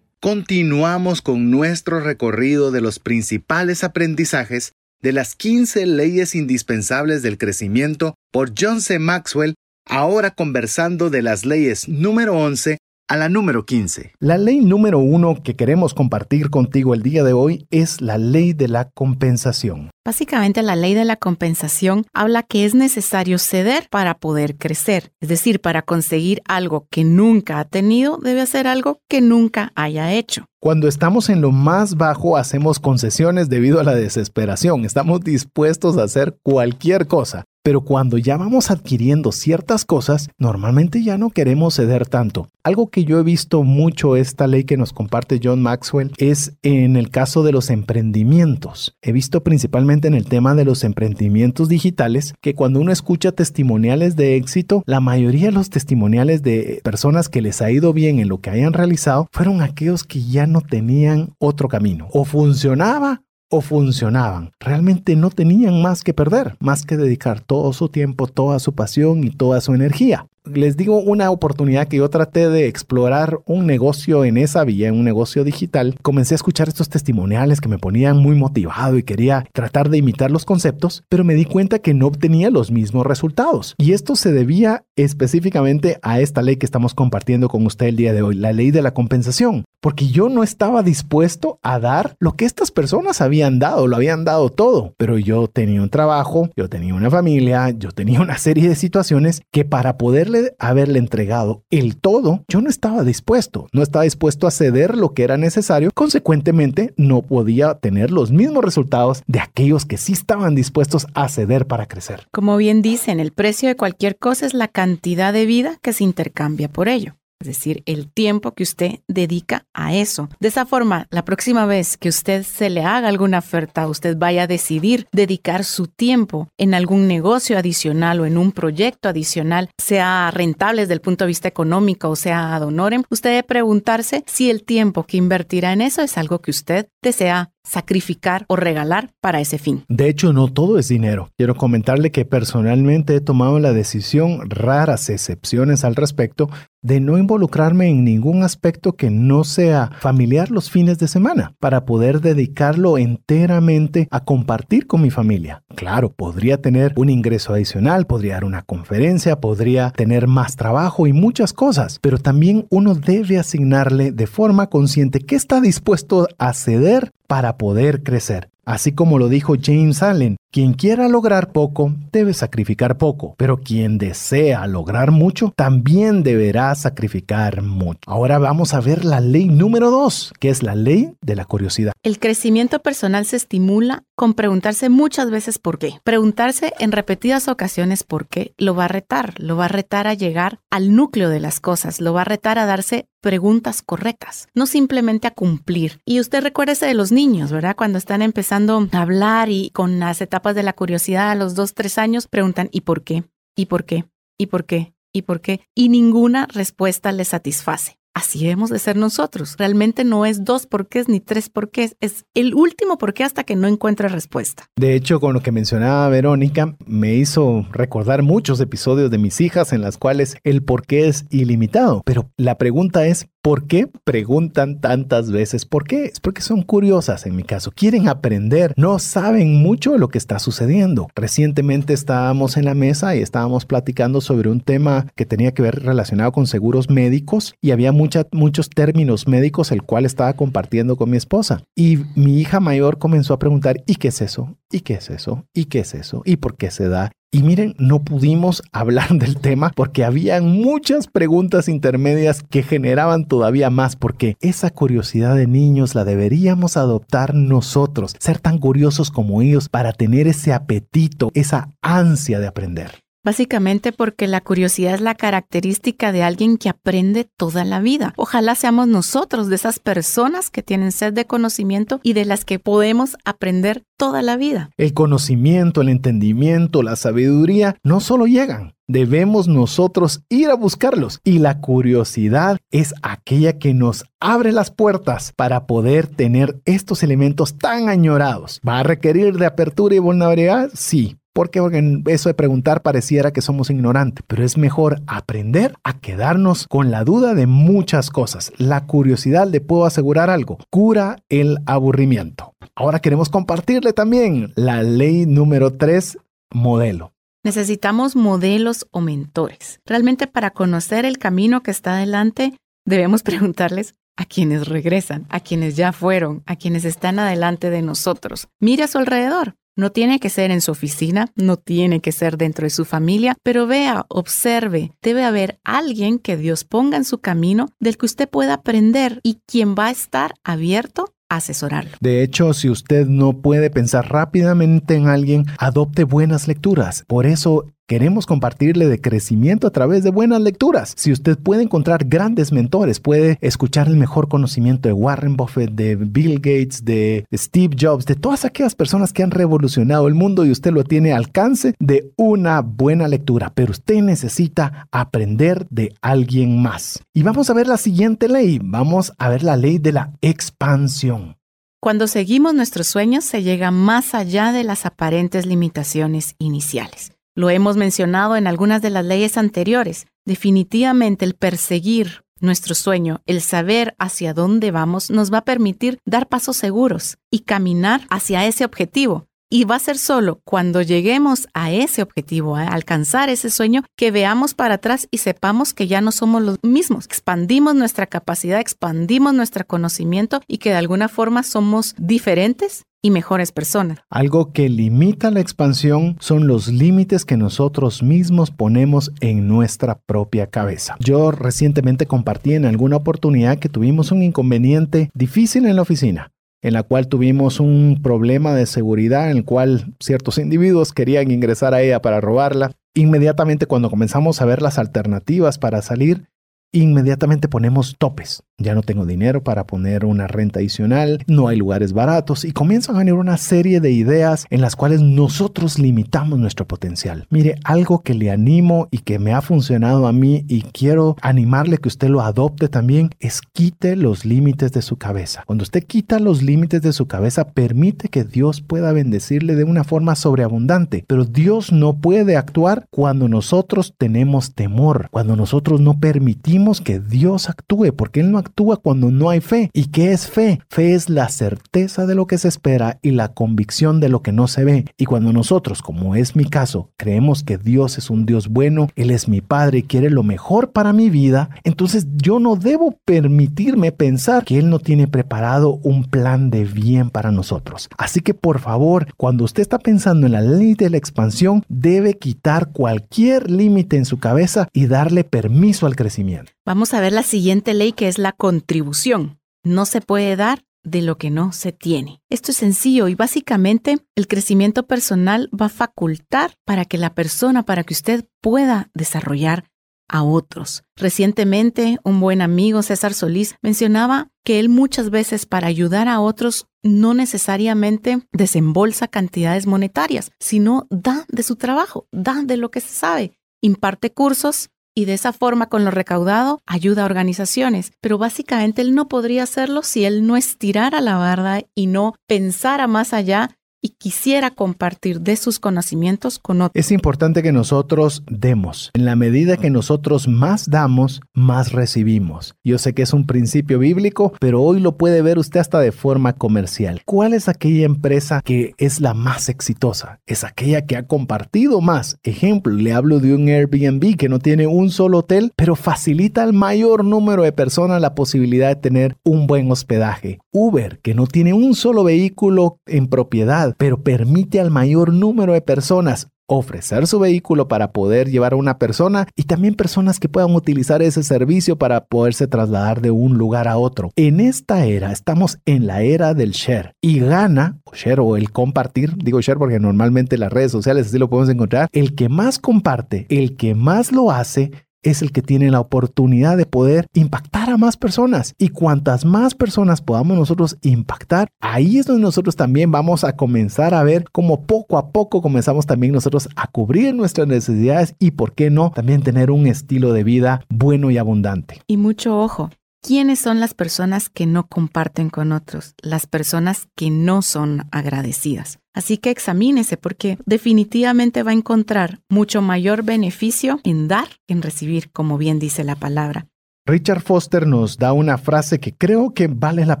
[0.22, 8.14] Continuamos con nuestro recorrido de los principales aprendizajes de las 15 leyes indispensables del crecimiento
[8.30, 9.00] por John C.
[9.00, 12.78] Maxwell, ahora conversando de las leyes número 11
[13.12, 14.14] a la número 15.
[14.20, 18.54] La ley número uno que queremos compartir contigo el día de hoy es la ley
[18.54, 19.90] de la compensación.
[20.02, 25.12] Básicamente la ley de la compensación habla que es necesario ceder para poder crecer.
[25.20, 30.10] Es decir, para conseguir algo que nunca ha tenido, debe hacer algo que nunca haya
[30.14, 30.46] hecho.
[30.58, 34.86] Cuando estamos en lo más bajo hacemos concesiones debido a la desesperación.
[34.86, 37.44] Estamos dispuestos a hacer cualquier cosa.
[37.64, 42.48] Pero cuando ya vamos adquiriendo ciertas cosas, normalmente ya no queremos ceder tanto.
[42.64, 46.96] Algo que yo he visto mucho esta ley que nos comparte John Maxwell es en
[46.96, 48.96] el caso de los emprendimientos.
[49.00, 54.16] He visto principalmente en el tema de los emprendimientos digitales que cuando uno escucha testimoniales
[54.16, 58.28] de éxito, la mayoría de los testimoniales de personas que les ha ido bien en
[58.28, 62.08] lo que hayan realizado fueron aquellos que ya no tenían otro camino.
[62.12, 64.50] O funcionaba o funcionaban.
[64.58, 69.24] Realmente no tenían más que perder, más que dedicar todo su tiempo, toda su pasión
[69.24, 74.24] y toda su energía les digo una oportunidad que yo traté de explorar un negocio
[74.24, 75.96] en esa vía, un negocio digital.
[76.02, 80.30] Comencé a escuchar estos testimoniales que me ponían muy motivado y quería tratar de imitar
[80.30, 83.74] los conceptos, pero me di cuenta que no obtenía los mismos resultados.
[83.78, 88.12] Y esto se debía específicamente a esta ley que estamos compartiendo con usted el día
[88.12, 92.32] de hoy, la ley de la compensación, porque yo no estaba dispuesto a dar lo
[92.32, 96.68] que estas personas habían dado, lo habían dado todo, pero yo tenía un trabajo, yo
[96.68, 101.96] tenía una familia, yo tenía una serie de situaciones que para poder haberle entregado el
[101.96, 106.94] todo, yo no estaba dispuesto, no estaba dispuesto a ceder lo que era necesario, consecuentemente
[106.96, 111.86] no podía tener los mismos resultados de aquellos que sí estaban dispuestos a ceder para
[111.86, 112.26] crecer.
[112.32, 116.04] Como bien dicen, el precio de cualquier cosa es la cantidad de vida que se
[116.04, 120.28] intercambia por ello es decir, el tiempo que usted dedica a eso.
[120.40, 124.44] De esa forma, la próxima vez que usted se le haga alguna oferta, usted vaya
[124.44, 130.30] a decidir dedicar su tiempo en algún negocio adicional o en un proyecto adicional, sea
[130.30, 134.50] rentable desde el punto de vista económico o sea ad honorem, usted debe preguntarse si
[134.50, 139.40] el tiempo que invertirá en eso es algo que usted desea sacrificar o regalar para
[139.40, 139.84] ese fin.
[139.88, 141.30] De hecho, no todo es dinero.
[141.36, 146.48] Quiero comentarle que personalmente he tomado la decisión, raras excepciones al respecto,
[146.82, 151.84] de no involucrarme en ningún aspecto que no sea familiar los fines de semana, para
[151.84, 155.62] poder dedicarlo enteramente a compartir con mi familia.
[155.76, 161.12] Claro, podría tener un ingreso adicional, podría dar una conferencia, podría tener más trabajo y
[161.12, 167.12] muchas cosas, pero también uno debe asignarle de forma consciente qué está dispuesto a ceder
[167.32, 168.51] para poder crecer.
[168.64, 173.96] Así como lo dijo James Allen, quien quiera lograr poco debe sacrificar poco, pero quien
[173.96, 178.00] desea lograr mucho también deberá sacrificar mucho.
[178.06, 181.92] Ahora vamos a ver la ley número dos, que es la ley de la curiosidad.
[182.02, 185.94] El crecimiento personal se estimula con preguntarse muchas veces por qué.
[186.04, 190.14] Preguntarse en repetidas ocasiones por qué lo va a retar, lo va a retar a
[190.14, 194.66] llegar al núcleo de las cosas, lo va a retar a darse preguntas correctas, no
[194.66, 196.00] simplemente a cumplir.
[196.04, 197.76] Y usted recuérdese de los niños, ¿verdad?
[197.76, 201.72] Cuando están empezando a hablar y con las etapas de la curiosidad a los dos,
[201.72, 203.24] tres años, preguntan ¿y por qué?
[203.56, 204.04] ¿Y por qué?
[204.36, 204.92] ¿Y por qué?
[205.10, 205.60] ¿Y por qué?
[205.74, 207.96] Y ninguna respuesta les satisface.
[208.14, 209.56] Así debemos de ser nosotros.
[209.56, 213.68] Realmente no es dos porqués ni tres porqués, es el último porqué hasta que no
[213.68, 214.64] encuentre respuesta.
[214.76, 219.72] De hecho, con lo que mencionaba Verónica, me hizo recordar muchos episodios de mis hijas
[219.72, 222.02] en las cuales el porqué es ilimitado.
[222.04, 226.04] Pero la pregunta es, ¿Por qué preguntan tantas veces por qué?
[226.04, 230.38] Es porque son curiosas en mi caso, quieren aprender, no saben mucho lo que está
[230.38, 231.08] sucediendo.
[231.16, 235.82] Recientemente estábamos en la mesa y estábamos platicando sobre un tema que tenía que ver
[235.82, 241.16] relacionado con seguros médicos y había muchos términos médicos el cual estaba compartiendo con mi
[241.16, 241.64] esposa.
[241.74, 244.56] Y mi hija mayor comenzó a preguntar, ¿y qué es eso?
[244.70, 245.46] ¿Y qué es eso?
[245.52, 246.22] ¿Y qué es eso?
[246.24, 247.10] ¿Y por qué se da?
[247.34, 253.70] Y miren, no pudimos hablar del tema porque había muchas preguntas intermedias que generaban todavía
[253.70, 259.70] más porque esa curiosidad de niños la deberíamos adoptar nosotros, ser tan curiosos como ellos
[259.70, 263.01] para tener ese apetito, esa ansia de aprender.
[263.24, 268.14] Básicamente porque la curiosidad es la característica de alguien que aprende toda la vida.
[268.16, 272.58] Ojalá seamos nosotros de esas personas que tienen sed de conocimiento y de las que
[272.58, 274.70] podemos aprender toda la vida.
[274.76, 281.20] El conocimiento, el entendimiento, la sabiduría no solo llegan, debemos nosotros ir a buscarlos.
[281.22, 287.56] Y la curiosidad es aquella que nos abre las puertas para poder tener estos elementos
[287.56, 288.60] tan añorados.
[288.66, 290.70] ¿Va a requerir de apertura y vulnerabilidad?
[290.74, 291.60] Sí, porque
[292.06, 297.04] eso de preguntar pareciera que somos ignorantes, pero es mejor aprender a quedarnos con la
[297.04, 298.52] duda de muchas cosas.
[298.58, 302.54] La curiosidad, le puedo asegurar algo, cura el aburrimiento.
[302.74, 306.18] Ahora queremos compartirle también la ley número 3,
[306.52, 307.12] modelo.
[307.44, 309.80] Necesitamos modelos o mentores.
[309.84, 312.54] Realmente para conocer el camino que está adelante,
[312.84, 318.48] debemos preguntarles a quienes regresan, a quienes ya fueron, a quienes están adelante de nosotros.
[318.60, 319.54] Mire a su alrededor.
[319.74, 323.36] No tiene que ser en su oficina, no tiene que ser dentro de su familia,
[323.42, 328.28] pero vea, observe, debe haber alguien que Dios ponga en su camino del que usted
[328.28, 331.92] pueda aprender y quien va a estar abierto a asesorarlo.
[332.00, 337.04] De hecho, si usted no puede pensar rápidamente en alguien, adopte buenas lecturas.
[337.06, 340.94] Por eso Queremos compartirle de crecimiento a través de buenas lecturas.
[340.96, 345.96] Si usted puede encontrar grandes mentores, puede escuchar el mejor conocimiento de Warren Buffett, de
[345.96, 350.50] Bill Gates, de Steve Jobs, de todas aquellas personas que han revolucionado el mundo y
[350.50, 356.62] usted lo tiene al alcance de una buena lectura, pero usted necesita aprender de alguien
[356.62, 356.98] más.
[357.12, 361.36] Y vamos a ver la siguiente ley, vamos a ver la ley de la expansión.
[361.78, 367.12] Cuando seguimos nuestros sueños se llega más allá de las aparentes limitaciones iniciales.
[367.34, 370.06] Lo hemos mencionado en algunas de las leyes anteriores.
[370.26, 376.28] Definitivamente el perseguir nuestro sueño, el saber hacia dónde vamos, nos va a permitir dar
[376.28, 379.26] pasos seguros y caminar hacia ese objetivo.
[379.48, 384.10] Y va a ser solo cuando lleguemos a ese objetivo, a alcanzar ese sueño, que
[384.10, 387.04] veamos para atrás y sepamos que ya no somos los mismos.
[387.06, 393.52] Expandimos nuestra capacidad, expandimos nuestro conocimiento y que de alguna forma somos diferentes y mejores
[393.52, 393.98] personas.
[394.08, 400.46] Algo que limita la expansión son los límites que nosotros mismos ponemos en nuestra propia
[400.46, 400.96] cabeza.
[401.00, 406.30] Yo recientemente compartí en alguna oportunidad que tuvimos un inconveniente difícil en la oficina
[406.62, 411.74] en la cual tuvimos un problema de seguridad en el cual ciertos individuos querían ingresar
[411.74, 412.70] a ella para robarla.
[412.94, 416.28] Inmediatamente cuando comenzamos a ver las alternativas para salir,
[416.72, 418.42] inmediatamente ponemos topes.
[418.58, 422.94] Ya no tengo dinero para poner una renta adicional, no hay lugares baratos y comienzan
[422.94, 427.26] a venir una serie de ideas en las cuales nosotros limitamos nuestro potencial.
[427.28, 431.78] Mire, algo que le animo y que me ha funcionado a mí y quiero animarle
[431.78, 435.42] que usted lo adopte también es quite los límites de su cabeza.
[435.44, 439.82] Cuando usted quita los límites de su cabeza, permite que Dios pueda bendecirle de una
[439.82, 441.04] forma sobreabundante.
[441.08, 447.48] Pero Dios no puede actuar cuando nosotros tenemos temor, cuando nosotros no permitimos que Dios
[447.48, 449.70] actúe, porque Él no actúa cuando no hay fe.
[449.72, 450.60] ¿Y qué es fe?
[450.70, 454.32] Fe es la certeza de lo que se espera y la convicción de lo que
[454.32, 454.84] no se ve.
[454.96, 459.10] Y cuando nosotros, como es mi caso, creemos que Dios es un Dios bueno, Él
[459.10, 463.92] es mi Padre y quiere lo mejor para mi vida, entonces yo no debo permitirme
[463.92, 467.88] pensar que Él no tiene preparado un plan de bien para nosotros.
[467.98, 472.14] Así que por favor, cuando usted está pensando en la ley de la expansión, debe
[472.14, 476.51] quitar cualquier límite en su cabeza y darle permiso al crecimiento.
[476.64, 479.40] Vamos a ver la siguiente ley que es la contribución.
[479.64, 482.20] No se puede dar de lo que no se tiene.
[482.28, 487.64] Esto es sencillo y básicamente el crecimiento personal va a facultar para que la persona,
[487.64, 489.70] para que usted pueda desarrollar
[490.08, 490.84] a otros.
[490.96, 496.66] Recientemente, un buen amigo, César Solís, mencionaba que él muchas veces para ayudar a otros
[496.82, 502.92] no necesariamente desembolsa cantidades monetarias, sino da de su trabajo, da de lo que se
[502.94, 507.92] sabe, imparte cursos, y de esa forma con lo recaudado ayuda a organizaciones.
[508.00, 512.86] Pero básicamente él no podría hacerlo si él no estirara la barda y no pensara
[512.86, 513.50] más allá
[513.82, 516.72] y quisiera compartir de sus conocimientos con otros.
[516.74, 518.90] Es importante que nosotros demos.
[518.94, 522.54] En la medida que nosotros más damos, más recibimos.
[522.62, 525.92] Yo sé que es un principio bíblico, pero hoy lo puede ver usted hasta de
[525.92, 527.02] forma comercial.
[527.04, 530.20] ¿Cuál es aquella empresa que es la más exitosa?
[530.26, 532.18] Es aquella que ha compartido más.
[532.22, 536.52] Ejemplo, le hablo de un Airbnb que no tiene un solo hotel, pero facilita al
[536.52, 540.38] mayor número de personas la posibilidad de tener un buen hospedaje.
[540.52, 545.60] Uber, que no tiene un solo vehículo en propiedad, pero permite al mayor número de
[545.60, 550.54] personas ofrecer su vehículo para poder llevar a una persona y también personas que puedan
[550.54, 554.10] utilizar ese servicio para poderse trasladar de un lugar a otro.
[554.16, 558.50] En esta era estamos en la era del share y gana o share o el
[558.50, 562.58] compartir, digo share porque normalmente las redes sociales así lo podemos encontrar, el que más
[562.58, 564.72] comparte, el que más lo hace
[565.02, 568.54] es el que tiene la oportunidad de poder impactar a más personas.
[568.58, 573.94] Y cuantas más personas podamos nosotros impactar, ahí es donde nosotros también vamos a comenzar
[573.94, 578.54] a ver cómo poco a poco comenzamos también nosotros a cubrir nuestras necesidades y, ¿por
[578.54, 581.80] qué no?, también tener un estilo de vida bueno y abundante.
[581.86, 582.70] Y mucho ojo,
[583.04, 585.96] ¿Quiénes son las personas que no comparten con otros?
[586.00, 588.78] Las personas que no son agradecidas.
[588.94, 594.62] Así que examínese porque definitivamente va a encontrar mucho mayor beneficio en dar que en
[594.62, 596.46] recibir, como bien dice la palabra.
[596.86, 600.00] Richard Foster nos da una frase que creo que vale la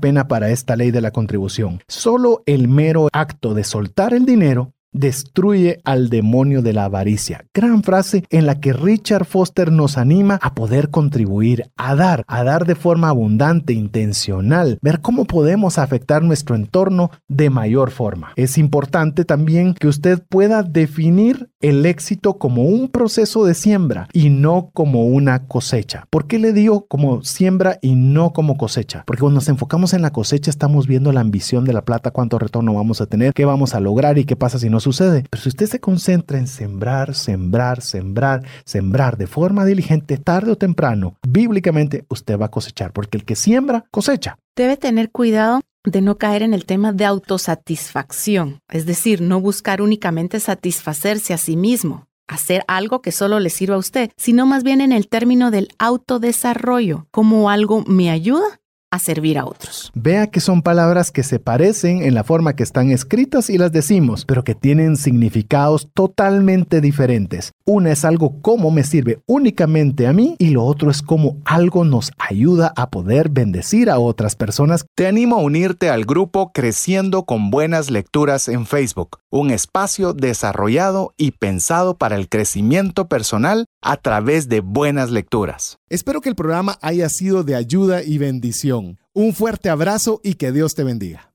[0.00, 1.80] pena para esta ley de la contribución.
[1.88, 7.44] Solo el mero acto de soltar el dinero destruye al demonio de la avaricia.
[7.54, 12.44] Gran frase en la que Richard Foster nos anima a poder contribuir, a dar, a
[12.44, 18.32] dar de forma abundante, intencional, ver cómo podemos afectar nuestro entorno de mayor forma.
[18.36, 24.30] Es importante también que usted pueda definir el éxito como un proceso de siembra y
[24.30, 26.06] no como una cosecha.
[26.10, 29.04] ¿Por qué le digo como siembra y no como cosecha?
[29.06, 32.38] Porque cuando nos enfocamos en la cosecha estamos viendo la ambición de la plata, cuánto
[32.38, 35.24] retorno vamos a tener, qué vamos a lograr y qué pasa si no sucede.
[35.30, 40.56] Pero si usted se concentra en sembrar, sembrar, sembrar, sembrar de forma diligente, tarde o
[40.56, 44.36] temprano, bíblicamente usted va a cosechar, porque el que siembra, cosecha.
[44.56, 49.82] Debe tener cuidado de no caer en el tema de autosatisfacción, es decir, no buscar
[49.82, 54.62] únicamente satisfacerse a sí mismo, hacer algo que solo le sirva a usted, sino más
[54.62, 58.60] bien en el término del autodesarrollo, como algo me ayuda
[58.92, 59.90] a servir a otros.
[59.94, 63.72] Vea que son palabras que se parecen en la forma que están escritas y las
[63.72, 67.52] decimos, pero que tienen significados totalmente diferentes.
[67.64, 71.84] Una es algo como me sirve únicamente a mí y lo otro es como algo
[71.84, 74.84] nos ayuda a poder bendecir a otras personas.
[74.94, 81.14] Te animo a unirte al grupo Creciendo con Buenas Lecturas en Facebook, un espacio desarrollado
[81.16, 85.78] y pensado para el crecimiento personal a través de buenas lecturas.
[85.88, 88.81] Espero que el programa haya sido de ayuda y bendición.
[89.14, 91.30] Un fuerte abrazo y que Dios te bendiga.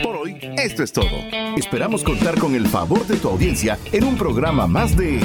[0.00, 1.10] Por hoy, esto es todo.
[1.56, 5.18] Esperamos contar con el favor de tu audiencia en un programa más de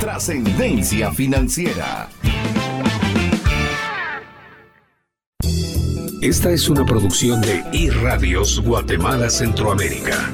[0.00, 2.08] Trascendencia Financiera.
[6.20, 10.32] Esta es una producción de iRadios Guatemala Centroamérica.